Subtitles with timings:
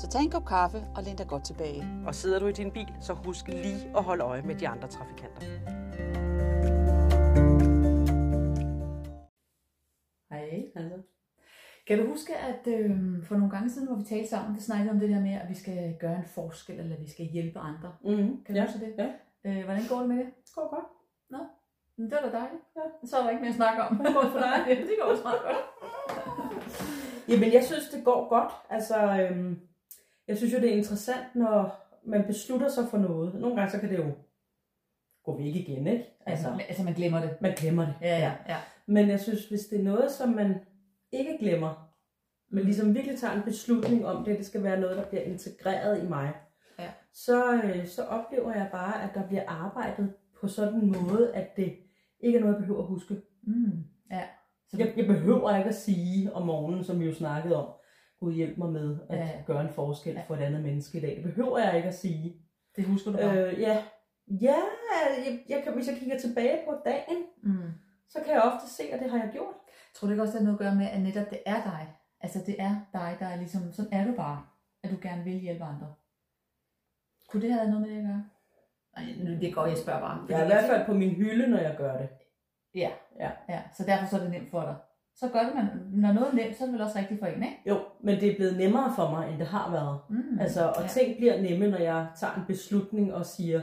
[0.00, 1.82] Så tag en kop kaffe og læn dig godt tilbage.
[2.06, 4.88] Og sidder du i din bil, så husk lige at holde øje med de andre
[4.88, 5.40] trafikanter.
[10.30, 10.98] Hej, altså.
[11.86, 12.90] Kan du huske, at øh,
[13.24, 15.48] for nogle gange siden, hvor vi talte sammen, vi snakkede om det der med, at
[15.48, 17.92] vi skal gøre en forskel, eller vi skal hjælpe andre.
[18.04, 18.94] Mm, Kan du huske det?
[18.98, 19.10] Ja,
[19.44, 20.26] Øh, hvordan går det med det?
[20.26, 20.88] det går godt.
[21.30, 21.38] Nå,
[21.96, 22.62] men det var da dejligt.
[22.76, 23.06] Ja.
[23.06, 23.96] Så er der ikke mere at snakke om.
[23.96, 24.56] Hvordan går det for dig?
[24.88, 25.64] det går også meget godt.
[27.28, 28.52] Jamen, jeg synes, det går godt.
[28.70, 29.60] Altså, øhm,
[30.30, 33.34] jeg synes jo, det er interessant, når man beslutter sig for noget.
[33.34, 34.10] Nogle gange, så kan det jo
[35.24, 36.04] gå væk igen, ikke?
[36.26, 37.30] Altså, Altså, altså man glemmer det.
[37.40, 37.94] man glemmer det.
[38.02, 38.56] Ja, ja, ja.
[38.86, 40.54] Men jeg synes, hvis det er noget, som man
[41.12, 41.92] ikke glemmer,
[42.50, 46.04] men ligesom virkelig tager en beslutning om det, det skal være noget, der bliver integreret
[46.04, 46.32] i mig,
[46.78, 46.90] Ja.
[47.12, 51.56] så, øh, så oplever jeg bare, at der bliver arbejdet på sådan en måde, at
[51.56, 51.76] det
[52.20, 53.14] ikke er noget, jeg behøver at huske.
[53.42, 54.22] Mm, ja.
[54.68, 57.72] Så Jeg, jeg behøver ikke at sige om morgenen, som vi jo snakkede om,
[58.20, 60.22] Gud hjælp mig med at Ja, gøre en forskel Ja.
[60.26, 61.16] for et andet menneske i dag.
[61.16, 62.36] Det behøver jeg ikke at sige.
[62.76, 63.36] det husker du bare.
[63.52, 63.82] Øh, ja,
[64.28, 64.56] ja
[65.26, 67.70] jeg, jeg kan, hvis jeg kigger tilbage på dagen, Mm.
[68.08, 69.54] så kan jeg ofte se, at det har jeg gjort.
[69.94, 71.88] Tror du ikke også, det har noget at gøre med, at netop det er dig?
[72.20, 74.46] Altså det er dig, der er ligesom, sådan er du bare,
[74.82, 75.94] at du gerne vil hjælpe andre.
[77.28, 78.24] Kunne det have noget med det at gøre?
[78.96, 80.26] Nej, nu det går, jeg spørger bare.
[80.28, 82.08] Jeg er i hvert fald på min hylde, når jeg gør det.
[82.74, 82.90] Ja.
[83.18, 83.30] Ja.
[83.48, 83.62] ja.
[83.76, 84.76] Så derfor så er det nemt for dig.
[85.16, 87.26] Så gør det man, når noget er nemt, så er det vel også rigtigt for
[87.26, 87.62] en, ikke?
[87.66, 89.98] Jo, men det er blevet nemmere for mig, end det har været.
[90.10, 90.38] Mm.
[90.40, 90.88] Altså, og ja.
[90.88, 93.62] ting bliver nemme, når jeg tager en beslutning og siger,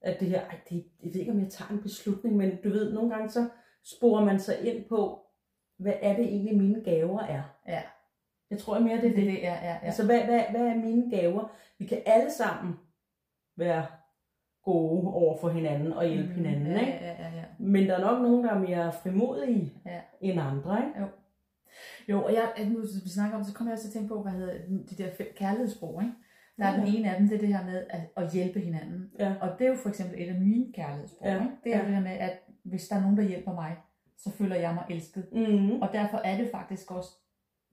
[0.00, 2.68] at det her, ej, det, jeg ved ikke, om jeg tager en beslutning, men du
[2.68, 3.48] ved, nogle gange så
[3.84, 5.20] sporer man sig ind på,
[5.78, 7.42] hvad er det egentlig, mine gaver er.
[7.68, 7.82] Ja.
[8.50, 9.26] Jeg tror mere, det er Det, det.
[9.26, 9.78] det, ja, ja, ja.
[9.82, 11.52] Altså, hvad, hvad, hvad er mine gaver?
[11.78, 12.74] Vi kan alle sammen
[13.56, 13.86] være
[14.64, 16.92] gode over for hinanden og hjælpe Mm, hinanden, ja, ikke?
[16.92, 17.44] ja, ja, ja.
[17.58, 20.00] Men der er nok nogen, der er mere frimodige Ja.
[20.20, 21.06] end andre, ikke?
[22.08, 24.22] Jo, og jeg, nu vi snakker om, så kommer jeg også til at tænke på,
[24.22, 24.54] hvad hedder
[24.90, 26.14] de der fem kærlighedssprog, ikke?
[26.58, 26.80] Der er Ja.
[26.80, 29.10] den ene af dem, det er det her med at, at hjælpe hinanden.
[29.18, 29.34] Ja.
[29.40, 31.54] Og det er jo for eksempel et af mine kærlighedssprog, Ja, ikke?
[31.64, 31.84] Det er ja.
[31.84, 32.32] det her med, at
[32.64, 33.76] hvis der er nogen, der hjælper mig,
[34.18, 35.24] så føler jeg mig elsket.
[35.32, 35.82] Mm.
[35.82, 37.08] Og derfor er det faktisk også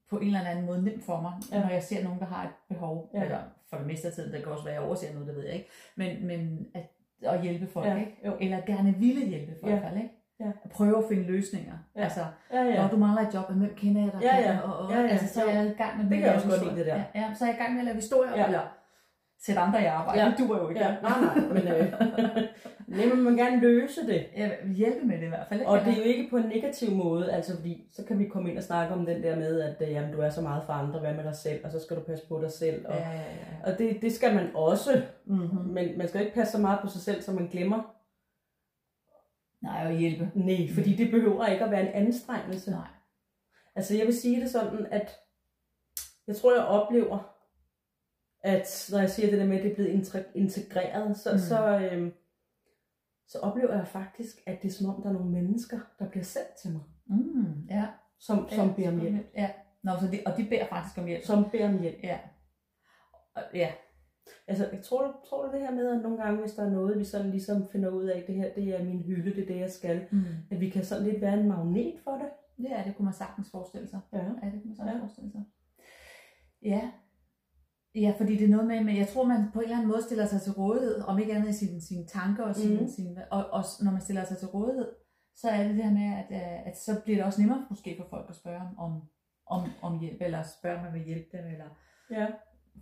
[0.10, 1.60] på en eller anden måde nemt for mig, ja.
[1.62, 3.24] Når jeg ser nogen, der har et behov, ja.
[3.24, 5.36] Eller for det meste af tiden, det kan også være, at jeg overser noget, det
[5.36, 6.84] ved jeg ikke, men, men at,
[7.22, 8.18] at hjælpe folk, Ja, ikke?
[8.26, 8.34] jo.
[8.40, 9.78] eller gerne ville hjælpe folk, Ja.
[9.78, 10.14] i hvert fald, ikke?
[10.40, 10.52] Ja.
[10.64, 11.74] At prøve at finde løsninger.
[11.96, 12.04] Ja.
[12.04, 12.20] Altså,
[12.54, 12.82] Ja, ja.
[12.82, 14.60] når du mangler et job, hvem kender jeg, der Ja, kan, ja.
[14.60, 15.08] og, og Ja, ja.
[15.08, 16.86] altså, så er jeg i gang med Det kan at jeg også godt lide, det
[16.86, 16.96] der.
[16.96, 18.46] Ja, ja, så er jeg i gang med at lave historier, Ja.
[18.46, 18.62] eller
[19.46, 20.22] sætte andre i arbejde.
[20.24, 20.30] Ja.
[20.30, 20.82] Det duer jo ikke.
[20.82, 21.94] Ja, nej, nej, men øh,
[22.88, 24.26] nej, men man gerne løse det.
[24.64, 25.62] Vil hjælpe med det i hvert fald.
[25.66, 28.50] Og det er jo ikke på en negativ måde, altså fordi så kan vi komme
[28.50, 30.74] ind og snakke om den der med, at øh, jamen, du er så meget for
[30.74, 32.86] andre, hvad med dig selv, og så skal du passe på dig selv.
[32.88, 33.72] Og, Ja, ja, ja.
[33.72, 35.66] og det, det skal man også, Mm-hmm.
[35.74, 37.94] men man skal ikke passe så meget på sig selv, så man glemmer.
[39.62, 40.32] Nej, og hjælpe.
[40.36, 42.72] Nej, fordi det behøver ikke at være en anstrengelse.
[42.72, 42.88] Nej.
[43.76, 45.16] Altså jeg vil sige det sådan, at
[46.28, 47.34] jeg tror, jeg oplever,
[48.48, 49.92] at når jeg siger det der med, at det er blevet
[50.36, 51.38] integreret, så, Mm.
[51.40, 52.14] så, øhm,
[53.28, 56.24] så oplever jeg faktisk, at det er som om, der er nogle mennesker, der bliver
[56.24, 57.86] sendt til mig, Mm, ja.
[58.20, 59.26] som, som ja, beder om hjælp.
[59.36, 59.50] Ja.
[59.84, 61.24] Nå, så de, og de beder faktisk om hjælp.
[61.24, 62.04] Som beder om hjælp.
[62.04, 62.20] Ja.
[63.36, 63.72] Og, ja.
[64.48, 66.70] Altså, jeg tror, du, tror du det her med, at nogle gange, hvis der er
[66.70, 69.48] noget, vi sådan ligesom finder ud af, det her, det er min hylde, det er
[69.48, 70.24] det, jeg skal, Mm.
[70.52, 72.30] at vi kan sådan lidt være en magnet for det.
[72.70, 74.00] Ja, det kunne man sagtens forestille sig.
[74.14, 74.18] Ja.
[74.18, 75.00] Ja, det kunne man sagtens Ja.
[75.02, 75.44] forestille sig.
[76.62, 76.92] Ja.
[78.02, 80.04] Ja, fordi det er noget med, men jeg tror, man på en eller anden måde
[80.04, 82.88] stiller sig til rådighed, om ikke andet i sine, sine tanker og, sine, Mhm.
[82.90, 84.88] sine, og, og når man stiller sig til rådighed,
[85.36, 87.96] så er det det her med, at, øh, at så bliver det også nemmere måske
[88.02, 89.02] for folk at spørge om,
[89.48, 91.66] om, om hjælp, eller spørge, om man vil hjælpe dem, eller
[92.12, 92.28] Ja.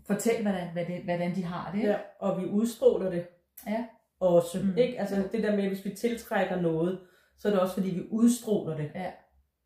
[0.08, 1.84] fortælle, hvordan, hvad det, hvordan de har det.
[1.84, 1.98] ja.
[2.20, 3.28] Og vi udstråler det
[3.68, 3.86] Ja.
[4.20, 4.60] også.
[4.60, 4.66] Mm.
[4.70, 4.78] Mm.
[4.78, 5.00] Ikke?
[5.00, 7.00] Altså det der med, hvis vi tiltrækker noget,
[7.38, 8.92] så er det også, fordi vi udstråler det.
[8.96, 9.12] Ja.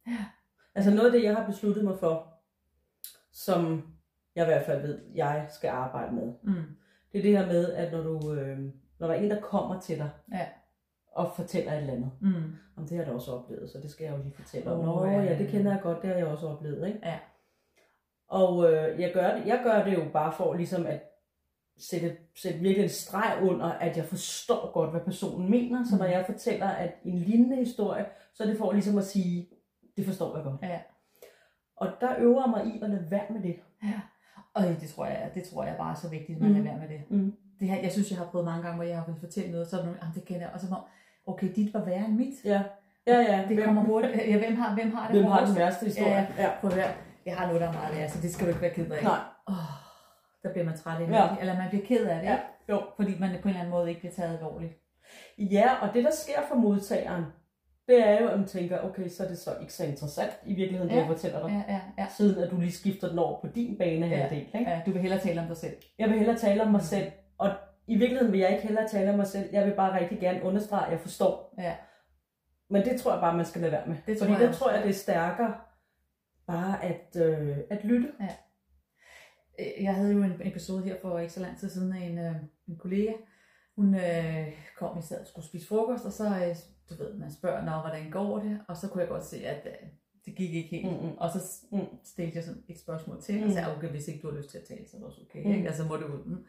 [0.07, 0.25] Ja.
[0.75, 2.33] Altså noget af det, jeg har besluttet mig for,
[3.33, 3.83] som
[4.35, 6.53] jeg i hvert fald ved, jeg skal arbejde med, Mm.
[7.11, 8.59] det er det her med, at når, du, øh,
[8.99, 10.47] når der er en, der kommer til dig, Ja.
[11.11, 12.55] og fortæller et eller andet, Mm.
[12.77, 14.79] om det har jeg da også oplevet, så det skal jeg jo lige fortælle om.
[14.79, 15.21] Åh, Nå ja.
[15.21, 16.87] ja, det kender jeg godt, det har jeg også oplevet.
[16.87, 16.99] Ikke?
[17.03, 17.19] Ja.
[18.27, 21.03] Og øh, jeg, gør det, jeg gør det jo bare for ligesom at
[21.77, 25.85] sætte, sætte virkelig en streg under, at jeg forstår godt, hvad personen mener.
[25.85, 26.11] Så når Mm.
[26.11, 29.49] jeg fortæller at en lignende historie, så er det for ligesom at sige,
[29.97, 30.61] det forstår jeg godt.
[30.63, 30.79] Ja.
[31.75, 33.55] Og der øver jeg mig i at lade være med det.
[33.83, 34.01] Ja.
[34.75, 36.55] Og det tror jeg, det tror jeg bare er så vigtigt, at man Mm.
[36.57, 37.01] lader være med det.
[37.11, 37.33] Mm.
[37.59, 39.67] det her, jeg synes, jeg har prøvet mange gange, hvor jeg har vil fortælle noget,
[39.67, 40.87] så er nogen, "Jamen, det kender jeg, og så var
[41.27, 42.33] okay, dit var værre end mit.
[42.45, 42.61] Ja,
[43.07, 43.37] ja, ja.
[43.47, 44.15] Det Hvem- kommer hurtigt.
[44.17, 46.11] Ja, hvem har, hvem har det Hvem har den værste historie?
[46.37, 46.49] Ja, ja.
[46.61, 46.91] Prøv at høre,
[47.25, 49.03] jeg har noget, der er meget værre, så det skal du ikke være ked af.
[49.03, 49.19] Nej.
[49.47, 49.53] Oh,
[50.43, 51.09] der bliver man træt af.
[51.11, 51.27] Ja.
[51.39, 52.37] Eller man bliver ked af det, Ja,
[52.69, 52.81] jo.
[52.95, 54.73] fordi man på en eller anden måde ikke bliver taget alvorligt.
[55.37, 57.23] Ja, og det der sker for modtageren,
[57.89, 60.53] det er jo, at man tænker, okay, så er det så ikke så interessant i
[60.53, 60.99] virkeligheden, det Ja.
[60.99, 61.63] jeg fortæller dig.
[61.67, 62.07] Ja, ja, ja.
[62.17, 64.37] Siden at du lige skifter den over på din banehalvdel.
[64.37, 64.69] Ikke?
[64.71, 65.77] ja du vil hellere tale om dig selv.
[65.97, 67.51] Jeg vil hellere tale om mig selv, og
[67.87, 69.49] i virkeligheden vil jeg ikke hellere tale om mig selv.
[69.51, 71.53] Jeg vil bare rigtig gerne understrege, at jeg forstår.
[71.57, 71.75] Ja.
[72.69, 73.95] Men det tror jeg bare, man skal lade være med.
[74.07, 75.53] Det tror Fordi jeg der tror jeg, det er stærkere
[76.47, 78.11] bare at, øh, at lytte.
[78.21, 78.29] Øh,
[79.83, 82.35] Jeg havde jo en episode her for ikke så lang tid siden af en, øh,
[82.67, 83.11] en kollega.
[83.75, 84.47] Hun øh,
[84.77, 86.55] kom i stedet og skulle spise frokost, og så, øh,
[86.89, 88.59] du ved, man spørger, Nå, hvordan går det?
[88.67, 89.87] Og så kunne jeg godt se, at øh,
[90.25, 90.85] det gik ikke helt.
[91.01, 91.17] Mm-mm.
[91.17, 91.39] Og så
[91.71, 91.79] Mm.
[92.03, 93.53] stillede jeg sådan et spørgsmål til, og Mm.
[93.53, 95.45] sagde, okay, hvis ikke du har lyst til at tale, så er det også okay.
[95.45, 95.51] Mm.
[95.51, 95.67] Ikke?
[95.67, 96.23] Altså må du ud.
[96.25, 96.45] Mm.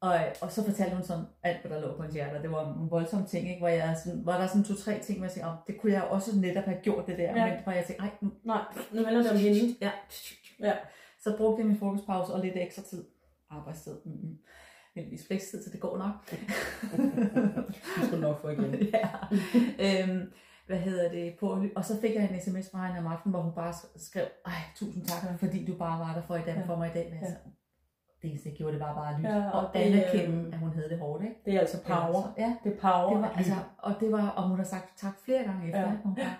[0.00, 2.50] Og, og så fortalte hun sådan alt, hvad der lå på hendes hjerte, og det
[2.50, 3.58] var nogle voldsomme ting, ikke?
[3.60, 6.02] Hvor, jeg sådan, var der sådan to-tre ting, hvor jeg tænkte, oh, det kunne jeg
[6.02, 7.46] også netop have gjort det der, Ja.
[7.54, 8.62] men hvor jeg tænkte, ej, nu, Nej,
[8.92, 9.76] nu handler det om hende.
[9.80, 9.90] Ja.
[10.60, 10.72] Ja.
[11.22, 13.04] Så brugte jeg min frokostpause og lidt ekstra tid.
[13.50, 13.94] Arbejdstid.
[14.04, 14.38] Mm-hmm.
[15.00, 16.14] Heldigvis flekstid, så det går nok.
[18.00, 18.74] Du skal nok få igen.
[18.94, 19.08] ja.
[19.78, 20.32] øhm,
[20.66, 21.34] hvad hedder det?
[21.40, 24.24] På, og så fik jeg en sms fra hende om aftenen, hvor hun bare skrev,
[24.46, 26.62] ej, tusind tak, fordi du bare var der for, i dag, Ja.
[26.66, 27.04] for mig i dag.
[27.10, 27.26] Men Ja.
[27.26, 27.38] altså,
[28.22, 29.30] det eneste, jeg gjorde, det var bare at lytte.
[29.30, 31.36] Ja, og og det, anerkende, øhm, at hun havde det hårdt, ikke?
[31.44, 32.34] Det er altså power.
[32.38, 33.12] Ja, Det er power.
[33.12, 35.96] det var, altså, og det var, og hun har sagt tak flere gange efter, Ja.
[36.04, 36.30] Hun tusind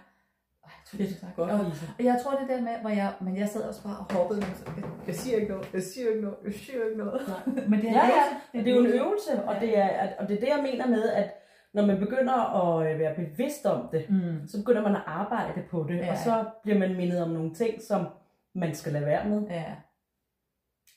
[0.86, 1.24] Fedt.
[1.36, 1.58] Godt, Og,
[1.98, 4.40] og jeg tror det der med, hvor jeg, men jeg sad også bare og hoppede,
[4.40, 7.20] jeg, jeg siger ikke noget, jeg siger ikke noget, jeg siger ikke noget.
[7.28, 7.54] Nej.
[7.70, 8.12] men det er Ja, ja.
[8.54, 8.64] øvelse.
[8.64, 11.08] Det er jo en øvelse, og det er, og det er det, jeg mener med,
[11.10, 11.34] at
[11.74, 14.48] når man begynder at øh, være bevidst om det, Mm.
[14.48, 16.10] så begynder man at arbejde på det, Ja.
[16.12, 18.06] og så bliver man mindet om nogle ting, som
[18.54, 19.42] man skal lade være med.
[19.50, 19.64] Ja,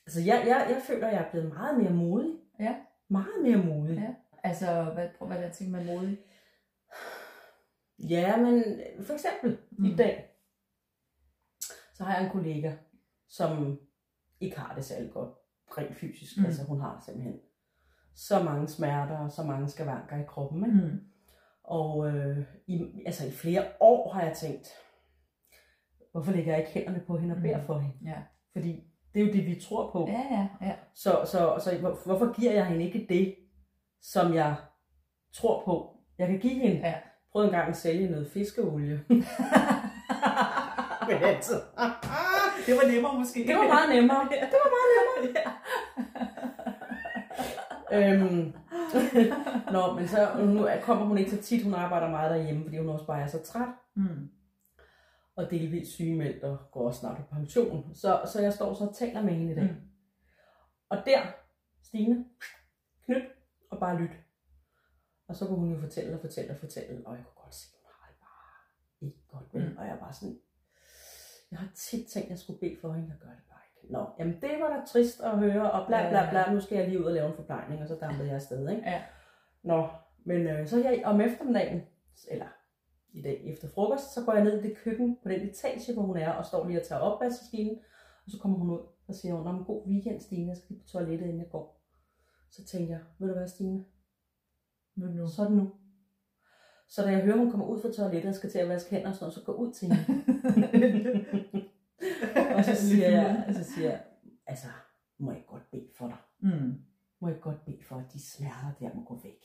[0.06, 2.30] Altså, jeg, jeg, jeg føler, at jeg er blevet meget mere modig.
[2.60, 2.74] Ja.
[3.10, 3.96] Meget mere modig.
[3.96, 4.08] Ja.
[4.48, 6.18] altså, hvad, prøv hvad der tænker med modig.
[7.98, 8.64] Ja, men
[9.06, 9.84] for eksempel mm.
[9.84, 10.30] i dag,
[11.94, 12.72] så har jeg en kollega,
[13.28, 13.80] som
[14.40, 15.30] ikke har det særlig godt
[15.78, 16.36] rent fysisk.
[16.36, 16.40] Mm.
[16.42, 16.46] Mm.
[16.46, 17.40] Altså hun har simpelthen
[18.14, 20.64] så mange smerter og så mange skavanker i kroppen.
[20.66, 20.86] Ikke?
[20.86, 21.00] Mm.
[21.62, 24.68] Og øh, i, altså i flere år har jeg tænkt,
[26.12, 27.66] hvorfor lægger jeg ikke hænderne på hende og beder Mm.
[27.66, 27.96] for hende?
[28.10, 28.22] Ja.
[28.52, 30.06] Fordi det er jo det, vi tror på.
[30.08, 30.76] Ja, ja, ja.
[30.94, 33.36] Så, så, så hvor- hvorfor giver jeg hende ikke det,
[34.00, 34.56] som jeg
[35.32, 36.76] tror på, jeg kan give hende?
[36.88, 36.94] Ja.
[37.34, 39.00] Prøv engang at sælge noget fiskeolie.
[41.08, 41.52] Men altså,
[42.66, 43.46] Det var nemmere måske.
[43.46, 44.28] det var meget nemmere.
[44.30, 44.90] Det var meget
[45.22, 45.52] nemmere.
[47.92, 47.92] ja.
[48.22, 48.52] øhm,
[49.72, 52.88] Nå, men så nu kommer hun ikke så tit, hun arbejder meget derhjemme, fordi hun
[52.88, 53.68] også bare er så træt.
[53.96, 54.28] Mm.
[55.36, 57.90] og delvis sygemeldt og går også snart på pension.
[57.94, 59.64] Så, så jeg står så og taler med hende i dag.
[59.64, 59.76] Mm.
[60.88, 61.20] Og der,
[61.82, 62.24] Stine,
[63.06, 63.22] knyt
[63.70, 64.10] og bare lyt.
[65.28, 67.66] Og så kunne hun jo fortælle og fortælle og fortælle, og jeg kunne godt se,
[67.74, 69.70] at hun har det bare ikke godt med.
[69.70, 69.76] Mm.
[69.78, 70.38] Og jeg bare sådan,
[71.50, 73.92] jeg har tit tænkt, at jeg skulle bede for hende, jeg gør det bare ikke.
[73.92, 76.88] Nå, jamen det var da trist at høre, og bla bla bla, nu skal jeg
[76.88, 78.82] lige ud og lave en forplejning, og så dampede jeg afsted, ikke?
[78.90, 79.02] Ja.
[79.62, 79.88] Nå,
[80.24, 81.82] men øh, så jeg om eftermiddagen,
[82.30, 82.46] eller
[83.12, 86.02] i dag efter frokost, så går jeg ned i det køkken på den etage, hvor
[86.02, 87.78] hun er, og står lige og tager opvaskemaskinen.
[88.24, 90.66] Og så kommer hun ud og siger, hun, "Nå, men god weekend, Stine, jeg skal
[90.68, 91.80] lige på toilettet, inden jeg går.
[92.50, 93.84] Så tænker jeg, ved du hvad, Stine,
[94.96, 95.28] Nu, nu.
[95.28, 95.72] så er det nu.
[96.88, 99.08] Så da jeg hører, hun kommer ud fra toilettet og skal til at vaske hænder
[99.08, 100.04] og sådan noget, så går jeg ud til hende.
[102.56, 104.04] og så siger jeg, og så siger jeg,
[104.46, 104.66] altså,
[105.18, 106.16] må jeg godt bede for dig?
[106.40, 106.74] Mm.
[107.20, 109.40] Må jeg godt bede for, at de smerter der må gå væk?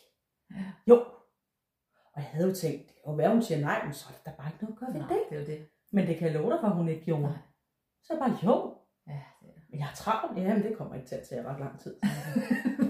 [0.51, 0.65] Ja.
[0.87, 0.95] Jo.
[2.13, 4.47] Og jeg havde jo tænkt, jo være, hun siger nej, men så er der bare
[4.51, 5.29] ikke noget at gøre ved det.
[5.29, 5.67] det er det.
[5.91, 7.21] Men det kan jeg love dig for, at hun ikke gjorde.
[7.21, 7.37] Nej.
[8.03, 8.75] Så er jeg bare, jo,
[9.07, 10.37] Ja, det er men jeg har travlt.
[10.37, 11.95] Ja, men det kommer ikke til at tage ret lang tid.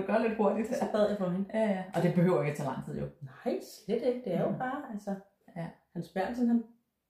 [0.00, 1.46] du gøre lidt hurtigt Så bad jeg for hende.
[1.54, 1.82] Ja, ja.
[1.94, 3.06] Og det behøver ikke at tage lang tid, jo.
[3.22, 4.22] Nej, slet ikke.
[4.24, 4.58] Det er jo Mm.
[4.58, 5.14] bare, altså.
[5.56, 5.66] Ja.
[5.92, 6.64] Hans Berntsen, han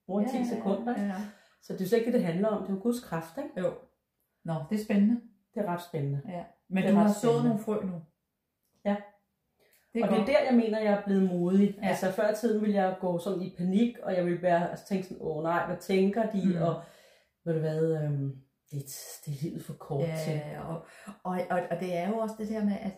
[0.07, 0.95] bruger 10 sekunder.
[1.01, 1.15] Ja, ja.
[1.63, 2.63] Så det er jo slet ikke det, det handler om.
[2.63, 3.61] Det er jo Guds kraft, ikke?
[3.61, 3.73] Jo.
[4.45, 5.21] Nå, det er spændende.
[5.55, 6.21] Det er ret spændende.
[6.29, 6.43] Ja.
[6.69, 8.03] Men Det du har sået nogle frø nu.
[8.85, 8.97] Ja.
[9.95, 10.27] Det er og det er godt.
[10.29, 11.75] der, jeg mener, jeg er blevet modig.
[11.77, 11.83] Ja.
[11.83, 11.89] Ja.
[11.89, 14.87] Altså før i tiden ville jeg gå sådan i panik, og jeg ville være, altså,
[14.87, 16.43] tænke sådan, åh nej, hvad tænker de?
[16.59, 16.63] Mm.
[16.63, 16.83] Og
[17.45, 18.37] ved du hvad, øhm,
[18.71, 20.33] det, er- det er livet for kort til.
[20.33, 20.87] Ja, og,
[21.23, 22.93] og, og, og det er jo også det der med, at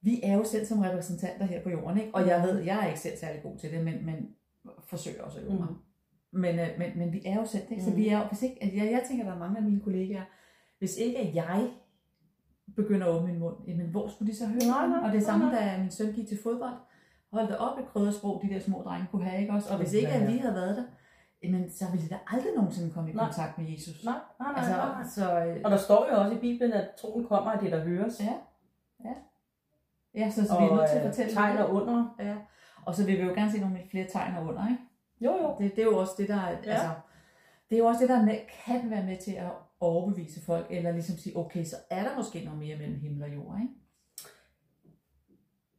[0.00, 2.14] vi er jo selv som repræsentanter her på jorden, ikke?
[2.14, 4.28] Og jeg ved, jeg er ikke selv særlig god til det, men, men
[4.88, 5.68] forsøger også at øve mig.
[5.70, 6.38] Mm.
[6.40, 7.82] Men, øh, men, men vi er jo selv det, ikke?
[7.84, 7.96] Så Mm.
[7.96, 10.22] vi er jo, hvis ikke, at jeg, jeg tænker, der er mange af mine kollegaer,
[10.78, 11.70] hvis ikke jeg
[12.76, 14.58] begynder at åbne min mund, jamen hvor skulle de så høre?
[14.68, 16.74] Nej, nej, og det samme, nej, da min søn gik til fodbold.
[17.32, 19.72] Hold da op et kryddersprog, de der små drenge kunne have, ikke også?
[19.72, 20.84] Og hvis ikke at vi havde været der,
[21.42, 23.24] jamen, så ville de da aldrig nogensinde komme i Nej.
[23.24, 24.04] kontakt med Jesus.
[24.04, 26.90] Nej, nej, nej, Altså, nej, så, øh, Og der står jo også i Bibelen, at
[27.00, 28.20] troen kommer af det, der høres.
[28.20, 28.34] Ja.
[30.14, 31.64] ja, så, så vi er nødt til at øh, fortælle tegn det.
[31.64, 32.14] og under.
[32.18, 32.36] Ja.
[32.86, 34.82] Og så vil vi jo gerne se nogle flere tegn og under, ikke?
[35.20, 35.54] Jo, jo.
[35.58, 36.70] Det, det er jo også det, der er, ja.
[36.70, 36.90] altså,
[37.70, 40.66] det er jo også det, der er med, kan være med til at overbevise folk,
[40.70, 43.74] eller ligesom sige, okay, så er der måske noget mere mellem himmel og jord, ikke?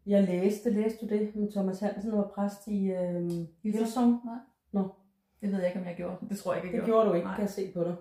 [0.05, 3.31] Jeg læste, læste du det med Thomas Hansen, var præst i øh,
[3.63, 4.25] Hillsong?
[4.25, 4.35] Nej.
[4.71, 4.89] Nå.
[5.41, 6.15] Det ved jeg ikke, om jeg gjorde.
[6.29, 6.98] Det tror jeg ikke, jeg Det gjorde.
[7.03, 7.36] gjorde du ikke, Nej.
[7.36, 7.96] kan jeg se på dig.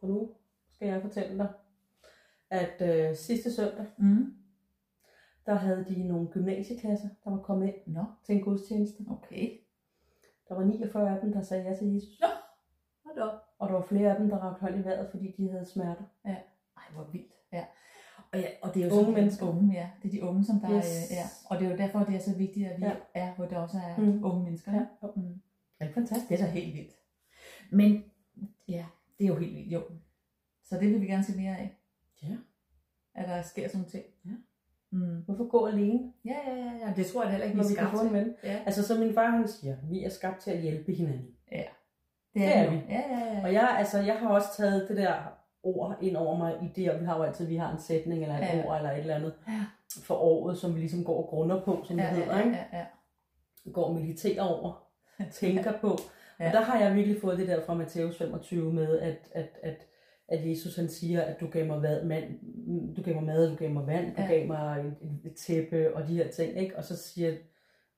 [0.00, 0.30] For nu
[0.72, 1.48] skal jeg fortælle dig,
[2.50, 4.34] at øh, sidste søndag, Mm.
[5.46, 9.04] der havde de nogle gymnasieklasser, der var kommet ind Nå, til en gudstjeneste.
[9.10, 9.50] okay.
[10.48, 12.20] Der var 49 af dem, der sagde ja til Jesus.
[13.04, 13.40] Hold da op.
[13.58, 16.04] Og der var flere af dem, der rakte hånd i vejret, fordi de havde smerter.
[16.24, 16.42] Ej,
[16.94, 17.32] hvor vildt.
[17.52, 17.64] Ja.
[18.32, 19.48] Og, ja, og det er jo Unge mennesker.
[19.48, 19.90] Unge, ja.
[20.02, 21.10] Det er de unge, som der Yes.
[21.10, 21.24] er, ja.
[21.50, 22.90] Og det er jo derfor, det er så vigtigt, at vi Ja.
[22.90, 22.96] ja.
[23.14, 24.24] er, hvor der også er Mm.
[24.24, 24.72] unge mennesker.
[24.72, 24.86] Ja.
[25.02, 25.08] Ja.
[25.16, 25.40] Mm.
[25.84, 26.28] Er det fantastisk?
[26.28, 26.96] Det er da helt vildt.
[27.70, 28.04] Men
[28.68, 28.84] ja,
[29.18, 29.82] det er jo helt vildt, jo.
[30.64, 31.76] Så det vil vi gerne se mere af.
[32.22, 32.36] Ja.
[33.14, 34.04] At der sker sådan nogle ting.
[34.24, 34.30] Ja.
[34.90, 35.20] Mm.
[35.24, 36.92] Hvorfor gå alene, Ja, ja, ja, ja.
[36.96, 38.34] Det tror jeg heller ikke, vi vi er kan skabt få en ven?
[38.44, 41.28] Ja, Altså, som min far han siger, vi er skabt til at hjælpe hinanden.
[42.34, 42.70] det er jo.
[42.70, 42.76] vi.
[42.88, 43.42] Ja, ja, ja.
[43.44, 45.14] Og jeg, altså, jeg har også taget det der
[45.62, 48.22] ord ind over mig i det, og vi har jo altid, vi har en sætning
[48.22, 48.56] eller et Ja.
[48.56, 48.66] ja.
[48.66, 49.64] ord eller et eller andet Ja.
[50.02, 52.56] for året, som vi ligesom går og grunder på, som det ja, hedder, ja, ikke?
[52.72, 53.70] ja, ja.
[53.72, 54.83] går og mediterer over,
[55.32, 55.98] tænker på.
[56.40, 56.46] Ja.
[56.46, 59.86] Og der har jeg virkelig fået det der fra Matthæus 25 med, at, at, at,
[60.28, 62.24] at Jesus han siger, at du gav mig mad, mand,
[62.94, 64.28] du gav mig mad, du gav mig vand, du Ja.
[64.28, 66.76] gav mig et, et, et tæppe og de her ting, ikke?
[66.76, 67.38] Og så siger jeg,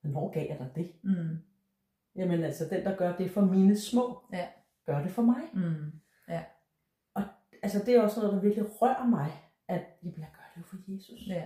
[0.01, 0.91] hvornår gav jeg dig det?
[1.03, 1.37] Mm.
[2.15, 4.47] Jamen altså, den der gør det for mine små, Ja.
[4.85, 5.41] gør det for mig.
[5.53, 5.91] Mm.
[7.63, 9.31] Altså det er også noget, der virkelig rører mig,
[9.67, 11.27] at jamen, jeg gør det jo for Jesus.
[11.27, 11.43] Ja.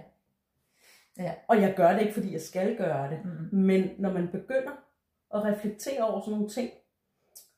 [1.47, 3.19] Og jeg gør det ikke, fordi jeg skal gøre det.
[3.25, 3.57] Mm.
[3.59, 4.71] Men når man begynder
[5.33, 6.69] at reflektere over sådan nogle ting,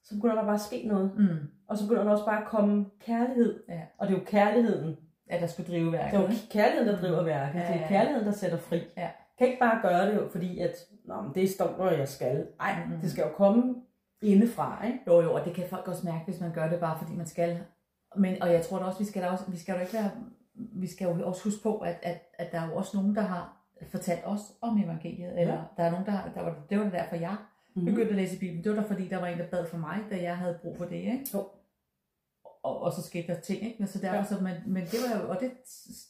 [0.03, 1.11] så begynder der bare at ske noget.
[1.17, 1.37] Mm.
[1.67, 3.63] Og så begynder der også bare at komme kærlighed.
[3.69, 3.81] Ja.
[3.97, 4.97] Og det er jo kærligheden.
[5.27, 6.17] At der skulle drive Det værket.
[6.19, 7.59] er jo kærligheden, der driver værket.
[7.59, 7.87] Ja, Det ja, er ja.
[7.87, 8.81] kærligheden, der sætter fri.
[8.97, 9.09] Ja.
[9.37, 10.75] Kan ikke bare gøre det, fordi at,
[11.05, 12.47] Nå, men det står der, jeg skal.
[12.57, 12.99] Nej, Mhm.
[13.01, 13.75] det skal jo komme
[14.21, 14.99] indefra, ikke?
[15.07, 17.25] Jo, jo, og det kan folk også mærke, hvis man gør det bare, fordi man
[17.25, 17.59] skal.
[18.15, 20.11] Men, og jeg tror da også, vi skal da også, vi skal da ikke være,
[20.55, 23.21] vi skal jo også huske på, at, at, at der er jo også nogen, der
[23.21, 23.57] har
[23.91, 27.15] fortalt os om evangeliet, eller der er nogen, der der var, det var det derfor,
[27.15, 27.35] jeg
[27.75, 27.85] Mhm.
[27.85, 28.63] begyndte at læse Bibelen.
[28.63, 30.77] Det var da fordi, der var en, der bad for mig, da jeg havde brug
[30.77, 31.25] for det, ikke?
[31.33, 31.47] Jo.
[32.63, 33.75] Og, og så skete der ting, ikke?
[33.79, 34.23] Men, så derfor, Ja.
[34.23, 35.51] så, men, men det var jo, og det,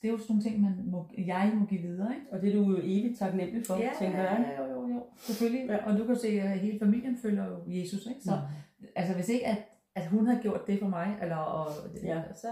[0.02, 2.26] det er jo sådan nogle ting, man må, jeg må give videre, ikke?
[2.32, 4.38] Og det er du jo evigt taknemmelig for, tænker jeg.
[4.40, 4.52] ikke?
[4.52, 5.66] ja, jo, jo, jo, selvfølgelig.
[5.68, 5.74] Ja.
[5.74, 5.86] Ja.
[5.92, 8.22] Og du kan se, at hele familien følger jo Jesus, ikke?
[8.24, 8.32] Så,
[8.80, 8.88] Mm.
[8.96, 9.58] altså hvis ikke, at,
[9.96, 11.72] at hun havde gjort det for mig, eller og,
[12.04, 12.16] Ja.
[12.16, 12.34] ja.
[12.34, 12.48] så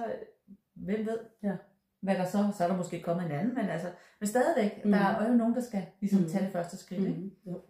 [0.76, 1.56] hvem ved, Ja.
[2.02, 3.88] hvad der så, så er der måske kommet en anden, men altså,
[4.20, 4.88] men stadigvæk, Mm.
[4.88, 4.92] mm.
[4.92, 6.26] der er jo nogen, der skal ligesom Mm.
[6.26, 6.32] mm.
[6.32, 7.20] tage det første skridt, ikke?
[7.22, 7.32] Mm.
[7.48, 7.62] Jo.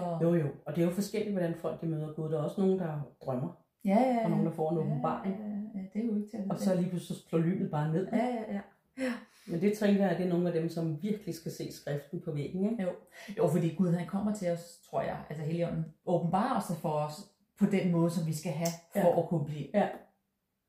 [0.00, 0.46] Så, jo, jo.
[0.64, 2.30] Og det er jo forskelligt, hvordan folk de møder Gud.
[2.30, 3.48] Der er også nogen, der drømmer,
[3.84, 4.24] ja, ja, ja.
[4.24, 5.36] og nogen, der får en ja, åbenbaring.
[5.40, 7.70] ja, ja, ja, det er jo ikke til at Og så lige pludselig slår lynet
[7.70, 8.08] bare ned.
[8.12, 8.60] Ja, ja,
[8.98, 9.12] ja.
[9.46, 12.32] Men det tænker jeg, det er nogle af dem, som virkelig skal se skriften på
[12.32, 12.70] væggen.
[12.70, 12.86] Ikke?
[13.38, 17.30] Jo, fordi Gud han kommer til os, tror jeg, altså Helligånden åbenbarer sig for os
[17.58, 19.08] på den måde, som vi skal have, for Ja.
[19.08, 19.18] ja.
[19.22, 19.66] at kunne blive.
[19.74, 19.88] Ja.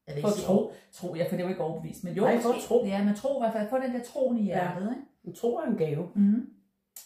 [0.08, 0.72] Jeg vil ikke sige, tro.
[0.91, 1.15] tro.
[1.15, 2.86] ja, for det jo ikke overbevist, men jo, Nej, for tro.
[2.86, 5.01] Ja, men tro i hvert fald, få den der troen i hjertet, ikke?
[5.24, 6.10] En tro er en gave.
[6.15, 6.50] Mm-hmm.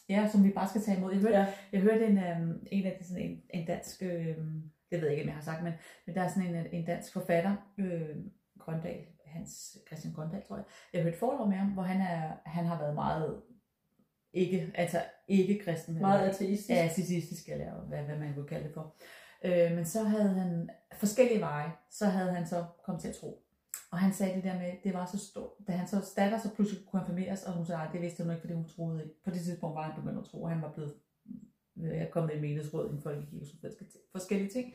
[0.09, 1.11] Ja, som vi bare skal tage imod.
[1.11, 1.45] Jeg hørte, Ja.
[1.71, 4.37] jeg hørte en, um, en af de, sådan en, en dansk, øh,
[4.91, 5.73] det ved jeg ikke, om jeg har sagt, men,
[6.05, 8.15] men der er sådan en, en dansk forfatter, øh,
[8.59, 10.65] Grøndal, Hans Christian Grøndal, tror jeg.
[10.93, 13.41] Jeg hørte foredrag med ham, hvor han, er, han har været meget
[14.33, 16.01] ikke, altså ikke kristen.
[16.01, 16.69] Meget ateistisk.
[16.69, 18.95] Ja, ateistisk, eller hvad, hvad man kunne kalde det for.
[19.45, 23.43] Øh, men så havde han forskellige veje, så havde han så kommet til at tro.
[23.91, 25.49] Og han sagde det der med, det var så stort.
[25.67, 28.31] Da han så datter så pludselig kunne konfirmeres, og hun sagde, "Ej, det vidste hun
[28.31, 29.23] ikke, fordi hun troede ikke.
[29.23, 30.93] På det tidspunkt var han begyndt at tro, at han var blevet
[31.79, 34.73] øh, jeg kom med i menighedsråd i en folkekirke, så forskellige- ting.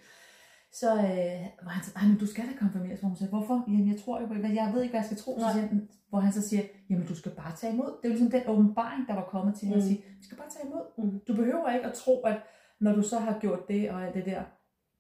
[0.73, 3.65] Så øh, var han "Ej, men du skal da konfirmeres, hvor hun sagde, hvorfor?
[3.69, 5.33] Jamen, jeg tror jo, på- jeg ved ikke, hvad jeg skal tro.
[5.39, 5.53] Så Nej.
[5.53, 7.87] siger han, hvor han så siger, jamen, du skal bare tage imod.
[7.87, 9.89] Det er jo ligesom den åbenbaring, der var kommet til ham at Mm.
[9.89, 10.85] sige, du skal bare tage imod.
[10.99, 11.21] Mm.
[11.29, 12.37] Du behøver ikke at tro, at
[12.81, 14.43] når du så har gjort det og alt det der,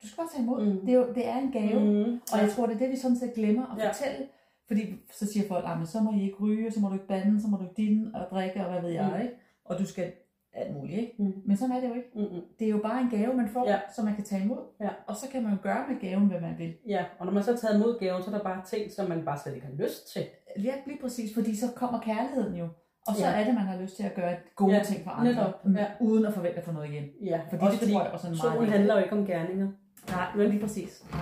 [0.05, 0.65] du skal bare tage imod.
[0.65, 0.81] Mm.
[0.87, 1.81] Det, er jo, det er en gave.
[1.81, 2.21] Mm.
[2.33, 3.89] Og jeg tror, det er det, vi sådan set glemmer at Ja.
[3.89, 4.27] fortælle.
[4.67, 4.83] Fordi
[5.13, 7.43] så siger folk, "Ej, men så må I ikke ryge, så må du ikke bande,
[7.43, 9.23] så må du ikke dine og drikke, og hvad ved jeg, Mm.
[9.23, 9.35] ikke?
[9.65, 10.13] Og du skal
[10.53, 11.15] alt muligt, ikke?
[11.19, 11.33] Mm.
[11.47, 12.11] Men sådan er det jo ikke.
[12.15, 12.41] Mm-mm.
[12.59, 13.79] Det er jo bare en gave, man får, Ja.
[13.97, 14.59] som man kan tage imod.
[14.81, 14.89] Ja.
[15.07, 16.75] Og så kan man jo gøre med gaven, hvad man vil.
[16.89, 19.09] Ja, og når man så har taget imod gaven, så er der bare ting, som
[19.09, 20.23] man bare slet ikke har lyst til.
[20.65, 22.69] Ja, lige præcis, fordi så kommer kærligheden jo.
[23.09, 23.33] Og så Ja.
[23.41, 25.87] er det, man har lyst til at gøre gode Ja, ting for andre, netop, ja.
[26.01, 27.05] uden at forvente at få noget igen.
[27.23, 29.69] Ja, Fordi også det tror jeg også er meget vigtig- handler jo ikke om gerninger.
[30.09, 31.05] Nej, Men- lige præcis.
[31.13, 31.21] Nej.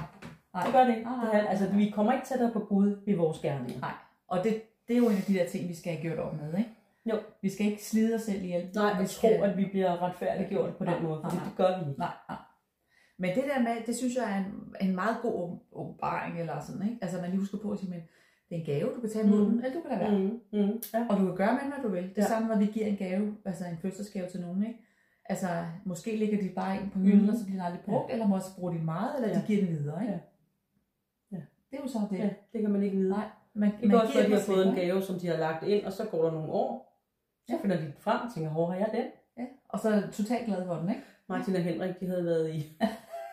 [0.55, 0.65] Nej.
[0.65, 1.03] Det gør det ikke.
[1.11, 3.81] Nej, Det nej, altså, vi kommer ikke tættere på Gud ved vores gerninger.
[3.81, 3.93] Nej.
[4.29, 6.35] Og det, det er jo en af de der ting, vi skal have gjort op
[6.41, 6.71] med, ikke?
[7.11, 7.17] Jo.
[7.43, 8.71] Vi skal ikke slide os selv ihjel.
[8.75, 9.37] Nej, vi skal...
[9.39, 11.99] tro, at vi bliver retfærdiggjort på den Nej, måde, for det gør vi ikke.
[12.01, 12.39] Nej, nej.
[13.19, 16.61] Men det der med, det synes jeg er en, en meget god åben- åbenbaring, eller
[16.61, 16.99] sådan, ikke?
[17.03, 18.01] Altså man lige husker på at sige, men
[18.49, 19.51] det er en gave, du kan tage imod Mm.
[19.51, 20.19] den, eller du kan lade være.
[20.19, 21.07] Mm, mm, ja.
[21.11, 22.03] Og du kan gøre med hvad du vil.
[22.03, 22.27] Det Ja.
[22.27, 24.79] samme, når vi giver en gave, altså en fødselsgave til nogen, ikke?
[25.25, 25.49] Altså,
[25.85, 27.29] måske lægger de bare ind på hylden, Mhm.
[27.29, 29.35] og så bliver den aldrig brugt, eller måske bruger de meget, eller Ja.
[29.35, 30.13] de giver den videre, ikke?
[30.13, 30.19] Ja.
[31.37, 31.43] Ja.
[31.71, 32.19] Det er jo så det.
[32.19, 33.11] ja, det kan man ikke vide.
[33.11, 35.37] Nej, man, Det kan også være, at de har fået en gave, som de har
[35.37, 36.99] lagt ind, og så går der nogle år.
[37.49, 37.63] Så Ja.
[37.63, 39.05] finder de den frem og tænker, hvor har jeg den?
[39.39, 39.45] Ja.
[39.69, 41.03] Og så er totalt glad for den, ikke?
[41.29, 42.79] Martin og Henrik, de havde været i,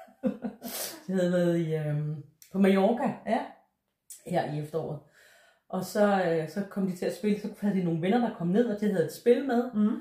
[1.08, 3.40] de havde været i, øhm, på Mallorca Ja.
[4.28, 5.00] her i efteråret.
[5.70, 8.36] Og så, øh, så kom de til at spille, så havde de nogle venner, der
[8.36, 9.98] kom ned, og de havde et spil med, Mm.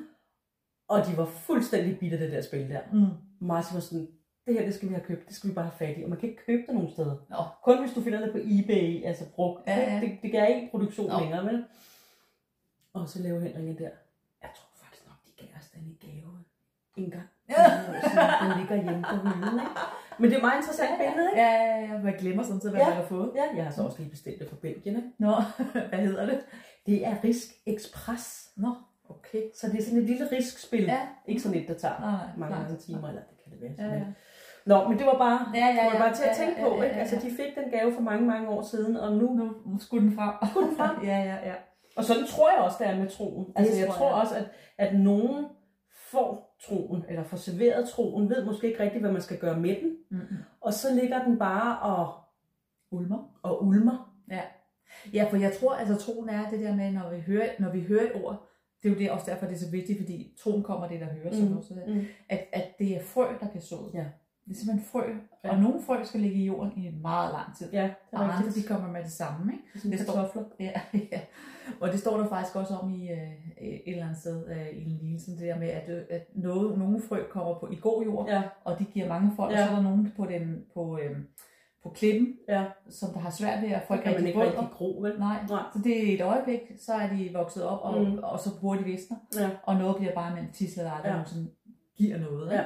[0.89, 2.81] Og de var fuldstændig bitte det der spil der.
[2.93, 3.07] Mm.
[3.41, 4.09] Martin var sådan,
[4.47, 6.11] det her, det skal vi have købt, det skal vi bare have fat i, og
[6.11, 7.17] man kan ikke købe det nogen steder.
[7.31, 7.37] Nå.
[7.65, 9.63] Kun hvis du finder det på eBay, altså brugt.
[9.67, 10.01] Ja, ja.
[10.01, 11.21] Det, det, er ikke produktion Nå.
[11.21, 11.65] længere, vel?
[12.93, 13.91] Og så laver Henrik en der,
[14.43, 16.33] jeg tror faktisk nok, de gav os den i gave
[16.97, 17.29] en gang.
[17.51, 17.65] Ja.
[18.43, 19.71] Den ligger hjemme på hylden, ikke?
[20.21, 21.43] Men det er meget interessant billede, ikke?
[21.43, 21.99] Ja, ja, ja.
[22.03, 22.89] Man glemmer sådan set, hvad Ja.
[22.89, 23.33] man har fået.
[23.35, 25.09] Ja, jeg har så også lige bestilt det fra Belgien, ikke?
[25.19, 25.35] Nå,
[25.91, 26.41] hvad hedder det?
[26.87, 28.49] Det er Risk Express.
[28.57, 28.75] Nå,
[29.29, 29.43] okay.
[29.55, 30.83] Så det er sådan et lille riskspil.
[30.85, 31.01] Ja.
[31.27, 32.63] Ikke sådan et, der tager Nej, mange, klart.
[32.69, 33.89] mange timer, eller det kan det være.
[33.91, 34.05] Ja, ja.
[34.67, 35.99] Nå, men det var bare, Ja, ja, det var ja.
[35.99, 36.95] bare til at Ja, tænke ja, på, ja, ikke?
[36.97, 37.21] ja, Altså, ja.
[37.21, 39.35] de fik den gave for mange, mange år siden, og nu...
[39.67, 40.35] Nu skulle den frem.
[40.51, 40.97] Skulle den frem?
[41.11, 41.55] ja, ja, ja.
[41.97, 43.47] Og sådan tror jeg også, det er med troen.
[43.57, 44.15] Altså, Det jeg tror jeg.
[44.23, 44.45] også, at,
[44.79, 45.47] at nogen
[46.11, 49.77] får troen, eller får serveret troen, ved måske ikke rigtigt, hvad man skal gøre med
[49.83, 50.37] den, Mm-mm.
[50.61, 52.15] og så ligger den bare og,
[52.91, 53.39] Ulmer.
[53.43, 54.15] og ulmer.
[54.31, 54.41] Ja.
[55.13, 57.81] ja, for jeg tror, altså troen er det der med, når vi hører, når vi
[57.83, 58.49] hører et ord,
[58.83, 61.07] det er jo det, også derfor, det er så vigtigt, fordi troen kommer det, der
[61.07, 61.57] hører, som Mm.
[61.57, 62.05] også Mm.
[62.29, 63.95] at, at det er frø, der kan sås.
[63.95, 64.05] Ja.
[64.45, 65.03] Det er simpelthen frø,
[65.45, 65.51] Ja.
[65.51, 67.73] og nogle frø skal ligge i jorden i meget lang tid.
[67.73, 68.67] Ja, det og er andre, rigtigt.
[68.69, 69.89] de kommer med det samme, ikke?
[69.97, 70.45] Det står- kartofler.
[70.61, 70.81] Ja,
[71.13, 71.21] ja.
[71.81, 73.19] Og det står der faktisk også om i øh,
[73.61, 76.79] et eller andet sted øh, i en lignelse, det der med, at, øh, at noget,
[76.79, 79.63] nogle frø kommer på i god jord, Ja, og de giver mange folk, Ja.
[79.63, 81.17] og så er der nogen på, den, på, øh,
[81.89, 82.65] på klippen, ja.
[82.91, 85.19] som der har svært ved at folk kan man ikke rigtig gro, vel?
[85.19, 85.63] Nej, Nej.
[85.73, 88.19] så det er et øjeblik, så er de vokset op, og, Mm.
[88.23, 89.51] og så bruger de visner, Ja.
[89.63, 91.13] og noget bliver bare med en tidsel, der aldrig Ja.
[91.17, 91.51] nogensinde
[91.97, 92.53] giver noget.
[92.53, 92.63] Ja.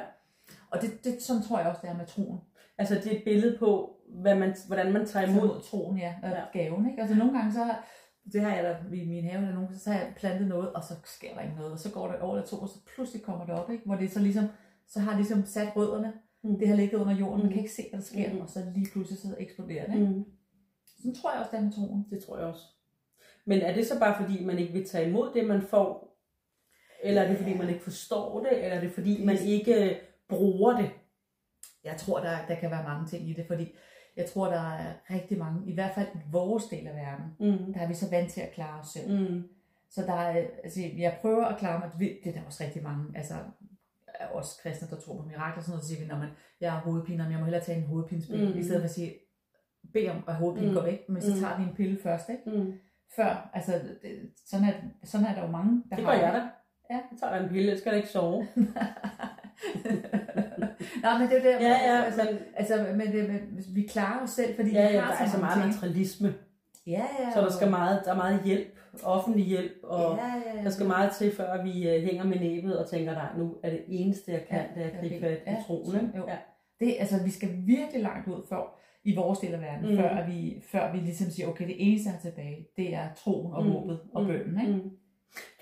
[0.71, 2.41] Og det, det, sådan tror jeg også, det er med troen.
[2.79, 5.61] Altså, det er et billede på, hvad man, hvordan man tager Imod imod.
[5.71, 6.35] troen, ja, og Ja.
[6.39, 6.45] ja.
[6.53, 6.91] gaven.
[6.91, 7.01] Ikke?
[7.03, 7.85] Altså nogle gange, så har,
[8.33, 10.85] det har jeg da i min have, der nogen, så har jeg plantet noget, og
[10.85, 12.79] så sker der ikke noget, og så går der et år eller to, og så
[12.95, 13.83] pludselig kommer det op, ikke?
[13.87, 14.45] hvor det så ligesom,
[14.89, 16.51] så har ligesom sat rødderne, Mm.
[16.51, 16.59] mm.
[16.59, 17.43] det har ligget under jorden, mm.
[17.43, 17.53] man Mm.
[17.53, 18.35] kan ikke se, hvad der sker, Mm.
[18.35, 18.41] mm.
[18.43, 20.01] og så lige pludselig så eksploderer det.
[20.01, 20.25] Mm.
[20.99, 22.07] Sådan tror jeg også, det er med troen.
[22.11, 22.63] Det tror jeg også.
[23.45, 26.19] Men er det så bare fordi, man ikke vil tage imod det, man får?
[27.05, 28.65] Eller er det fordi, man ikke forstår det?
[28.65, 29.97] Eller er det fordi, man ikke øh,
[30.29, 30.91] bruger det?
[31.85, 33.75] Jeg tror, der, der kan være mange ting i det, fordi
[34.17, 37.73] jeg tror, der er rigtig mange, i hvert fald i vores del af verden, Mm.
[37.73, 39.21] der er vi så vant til at klare os selv.
[39.33, 39.43] Mm.
[39.91, 42.83] Så der er, altså, jeg prøver at klare mig, det det er der også rigtig
[42.83, 43.35] mange, altså
[44.23, 46.29] er også kristne, der tror på mirakler, sådan noget, så siger vi, når man,
[46.61, 48.59] jeg har hovedpine, men jeg må hellere tage en hovedpinespille, Mm.
[48.59, 49.13] i stedet for at sige,
[49.93, 50.75] bed om, at hovedpinen Mm.
[50.75, 51.41] går væk, men så Mm.
[51.41, 52.51] tager vi en pille først, ikke?
[52.59, 52.73] Mm.
[53.17, 54.73] Før, altså, det, sådan, er,
[55.05, 56.39] sådan er der jo mange, der Det har gør jeg da.
[56.91, 56.95] Ja.
[57.11, 58.47] Jeg tager da en pille, jeg skal da ikke sove.
[61.03, 63.83] Nej, men det er jo det, Ja, ja, altså, men, altså men, det, men vi
[63.91, 66.35] klarer os selv, fordi ja, vi ja, har der er så meget materialisme.
[66.87, 67.31] Ja, ja.
[67.35, 70.65] Så der skal meget, der er meget hjælp, offentlig hjælp, og ja, ja, ja.
[70.65, 73.71] der skal meget til, før vi øh, hænger med næbet og tænker, nej, nu er
[73.71, 75.63] det eneste, jeg kan, Ja, det er at gribe ja,
[76.17, 76.29] jo.
[76.29, 76.37] Ja.
[76.81, 79.97] Det, altså, vi skal virkelig langt ud for, i vores del af verden, Mm.
[79.97, 83.53] før, vi, før vi ligesom siger, okay, det eneste, jeg har tilbage, det er troen
[83.55, 83.71] og Mm.
[83.73, 84.29] håbet og Mm.
[84.29, 84.61] bønnen.
[84.61, 84.73] Ikke?
[84.73, 84.91] Mm.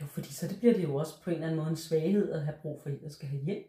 [0.01, 2.33] Jo, fordi så det bliver det jo også på en eller anden måde en svaghed
[2.33, 3.67] at have brug for en, der skal have hjælp.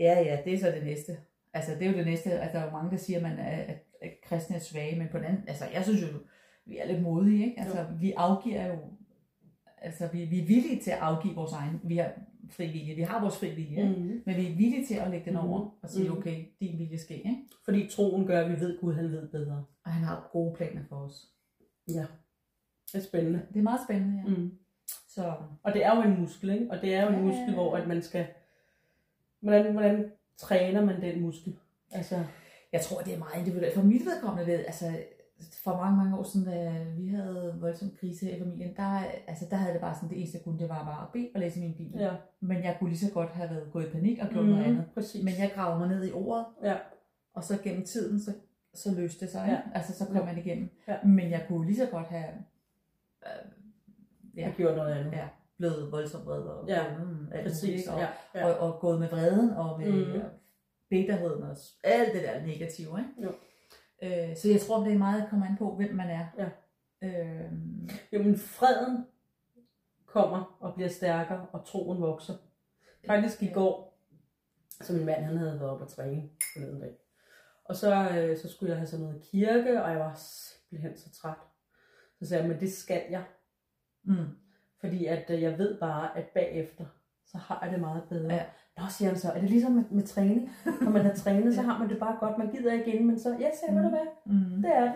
[0.00, 1.16] Ja, ja, det er så det næste.
[1.54, 2.30] Altså, det er jo det næste.
[2.32, 4.98] Altså, der er jo mange, der siger, at, man er, at, at kristne er svage,
[4.98, 6.06] men på den anden, altså, jeg synes jo,
[6.66, 7.60] vi er lidt modige, ikke?
[7.60, 8.78] Altså, vi afgiver jo,
[9.78, 12.12] altså, vi, vi er villige til at afgive vores egen, vi har
[12.50, 14.02] fri vilje, vi har vores fri vilje, mm.
[14.02, 14.22] Mm.
[14.26, 15.70] men vi er villige til at lægge den over Mhm.
[15.82, 16.18] og sige, Mhm.
[16.18, 17.36] okay, din vilje sker, ikke?
[17.64, 19.64] Fordi troen gør, at vi ved, at Gud han ved bedre.
[19.84, 21.26] Og han har gode planer for os.
[21.88, 22.06] Ja,
[22.92, 23.42] det er spændende.
[23.52, 24.34] Det er meget spændende, ja.
[24.36, 24.50] Mm.
[25.08, 26.70] Så, Og det er jo en muskel, ikke?
[26.70, 27.20] Og det er jo en Ja.
[27.20, 28.26] muskel, hvor at man skal...
[29.40, 31.56] Hvordan, hvordan træner man den muskel?
[31.90, 32.24] Altså,
[32.72, 33.74] Jeg tror, det er meget individuelt.
[33.74, 34.86] For mit vedkommende ved, altså
[35.64, 39.44] for mange, mange år siden, da vi havde voldsom krise her i familien, der, altså,
[39.50, 41.40] der havde det bare sådan, det eneste jeg kunne, det var bare at bede og
[41.40, 42.00] læse min bibel.
[42.00, 42.12] ja.
[42.40, 44.50] Men jeg kunne lige så godt have været gået i panik og gjort mm.
[44.50, 44.84] noget andet.
[44.94, 45.24] Præcis.
[45.24, 46.76] Men jeg gravede mig ned i ordet, Ja.
[47.34, 48.32] og så gennem tiden, så,
[48.74, 49.44] så løste det sig.
[49.48, 49.60] Ja.
[49.78, 50.24] Altså, så kom Ja.
[50.24, 50.68] man igennem.
[50.88, 50.96] Ja.
[51.04, 52.28] Men jeg kunne lige så godt have
[53.26, 53.50] øh,
[54.34, 55.12] Jeg ja, gjort noget andet.
[55.12, 55.28] ja,
[55.58, 56.82] blevet voldsomt vred og, Ja.
[56.98, 57.62] mm, alt Præcis.
[57.70, 58.08] muligt, og, Ja.
[58.34, 58.46] Ja.
[58.52, 60.12] og, og gået med vreden og med Mhm.
[60.16, 60.22] mm.
[60.90, 62.98] Bitterheden og alt det der negative.
[62.98, 63.22] Ikke?
[63.22, 63.32] Jo.
[64.02, 66.26] Øh, så jeg tror, det er meget kommer an på, hvem man er.
[66.38, 66.48] Ja.
[67.02, 67.52] Øh,
[68.12, 69.06] Jamen, freden
[70.06, 72.34] kommer og bliver stærkere, og troen vokser.
[73.06, 73.90] Faktisk i går,
[74.80, 76.92] Så min mand, han havde været oppe at træne forleden dag.
[77.64, 81.10] Og så, øh, så skulle jeg have sådan noget kirke, og jeg var simpelthen så
[81.12, 81.36] træt.
[82.18, 83.24] Så sagde jeg, men det skal jeg.
[84.02, 84.26] Mm.
[84.80, 86.86] Fordi at øh, jeg ved bare, at bagefter,
[87.32, 88.34] så har jeg det meget bedre.
[88.34, 88.42] Ja.
[88.78, 90.50] Nå, siger han så, er det ligesom med, med træning?
[90.80, 92.38] Når man har trænet, så har man det bare godt.
[92.38, 93.82] Man gider ikke igen, men så, ja, siger mm.
[93.82, 94.06] du hvad?
[94.26, 94.62] Mm.
[94.62, 94.92] Det er det.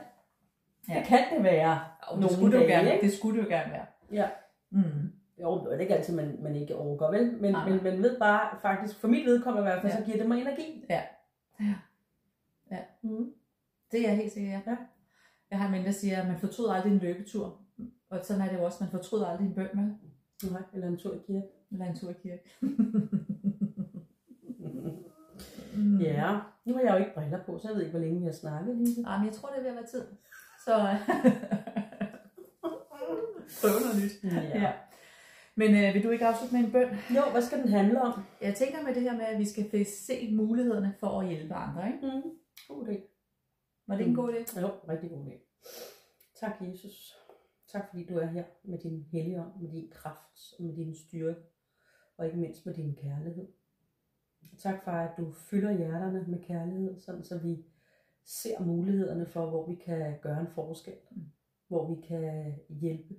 [0.88, 0.94] Ja.
[0.94, 1.80] Det kan det være.
[2.02, 3.06] Og det skulle, det, jo dage, gerne, ikke?
[3.06, 3.86] det skulle det jo gerne være.
[4.12, 4.28] Ja.
[4.70, 5.12] Mm.
[5.42, 7.38] Jo, det er ikke altid, man, man ikke overgår, vel?
[7.40, 7.68] Men, Nej.
[7.68, 9.98] men man ved bare, faktisk, for mit vedkommende i hvert fald, Ja.
[9.98, 10.84] så giver det mig energi.
[10.90, 11.02] Ja.
[11.60, 11.74] Ja.
[12.70, 12.78] Ja.
[13.02, 13.32] Mm.
[13.92, 14.60] Det er jeg helt sikker, ja.
[14.66, 14.76] Ja.
[15.50, 17.60] Jeg har en der siger, at man fortryder aldrig en løbetur.
[18.10, 19.94] Og sådan er det jo også, man fortryder aldrig en bøn, vel?
[20.52, 21.42] Nej, eller en tur i kirke.
[21.74, 22.42] Eller en tur i kirke.
[25.76, 26.00] Mm.
[26.00, 28.24] Ja, nu har jeg jo ikke briller på, så jeg ved ikke, hvor længe vi
[28.24, 29.06] har snakket lige.
[29.06, 30.06] Ej, men jeg tror, det er ved at være tid.
[30.64, 30.72] Så
[33.60, 34.32] prøv noget nyt.
[34.32, 34.60] Ja.
[34.60, 34.72] Ja.
[35.54, 36.88] Men øh, vil du ikke afslutte med en bøn?
[37.16, 38.22] Jo, hvad skal den handle om?
[38.40, 41.86] Jeg tænker med det her med, at vi skal se mulighederne for at hjælpe andre.
[41.86, 42.06] Ikke?
[42.06, 42.30] Mm.
[42.68, 42.96] God idé.
[43.88, 44.60] Var det en god idé?
[44.60, 45.60] Jo, rigtig god idé.
[46.40, 47.14] Tak, Jesus.
[47.72, 51.40] Tak, fordi du er her med din helligånd, med din kraft og med din styrke,
[52.16, 53.48] og ikke mindst med din kærlighed.
[54.58, 57.64] Tak for, at du fylder hjerterne med kærlighed, sådan så vi
[58.24, 61.22] ser mulighederne for, hvor vi kan gøre en forskel, Mm.
[61.68, 63.14] hvor vi kan hjælpe.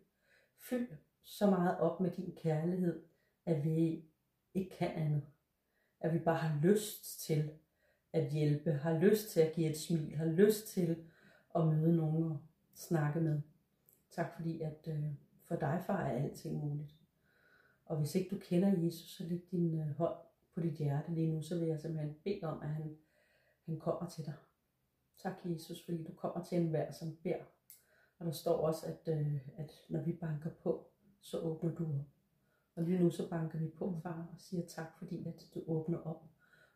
[0.70, 0.88] Fyld
[1.22, 3.04] så meget op med din kærlighed,
[3.46, 4.04] at vi
[4.54, 5.24] ikke kan andet.
[6.00, 7.52] At vi bare har lyst til
[8.14, 11.04] at hjælpe, har lyst til at give et smil, har lyst til
[11.56, 12.38] at møde nogen og
[12.74, 13.42] snakke med.
[14.12, 15.04] Tak fordi, at øh,
[15.44, 16.96] for dig, far, er alting muligt.
[17.86, 20.16] Og hvis ikke du kender Jesus, så læg din øh, hånd
[20.54, 22.98] på dit hjerte lige nu, så vil jeg simpelthen bede om, at han,
[23.66, 24.34] han kommer til dig.
[25.18, 27.44] Tak, Jesus, fordi du kommer til enhver, som beder.
[28.20, 30.88] Og der står også, at, øh, at når vi banker på,
[31.22, 32.06] så åbner du op.
[32.76, 35.98] Og lige nu så banker vi på, far, og siger tak, fordi at du åbner
[35.98, 36.24] op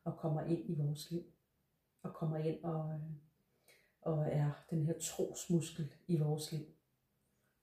[0.04, 1.24] og kommer ind i vores liv.
[2.02, 3.00] Og kommer ind og, øh,
[4.02, 6.66] og er den her trosmuskel i vores liv.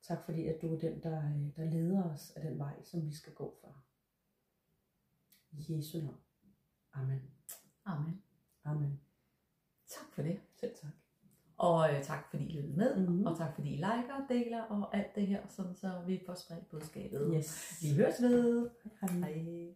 [0.08, 3.06] Tak fordi, at du er den, der, øh, der leder os af den vej, som
[3.06, 3.76] vi skal gå for.
[5.52, 6.20] I Jesu navn.
[6.92, 7.22] Amen.
[7.84, 8.22] Amen.
[8.64, 9.00] Amen.
[9.86, 10.40] Tak for det.
[10.54, 10.90] Selv tak.
[11.56, 12.96] Og øh, tak fordi I lyttede med.
[12.96, 13.26] Mhm.
[13.26, 16.68] Og tak fordi I liker, deler og alt det her, sådan så vi får spredt
[16.68, 17.32] budskabet.
[17.36, 17.78] Yes.
[17.82, 18.70] Vi høres ved.
[19.00, 19.10] Hej.
[19.10, 19.74] Hej.